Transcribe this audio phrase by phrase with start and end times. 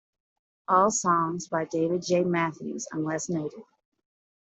[0.67, 2.23] All songs by David J.
[2.23, 3.61] Matthews unless noted.